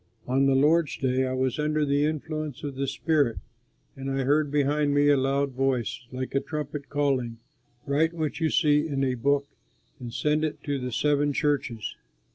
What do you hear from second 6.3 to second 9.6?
a trumpet calling, "Write what you see in a book